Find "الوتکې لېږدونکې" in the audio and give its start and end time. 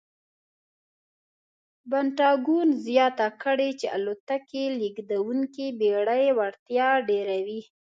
3.97-5.65